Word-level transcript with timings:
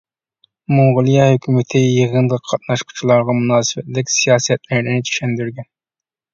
موڭغۇلىيە 0.77 1.27
ھۆكۈمىتى 1.31 1.81
يىغىنغا 1.83 2.41
قاتناشقۇچىلارغا 2.53 3.37
مۇناسىۋەتلىك 3.43 4.13
سىياسەتلەرنى 4.17 4.99
چۈشەندۈرگەن. 5.11 5.73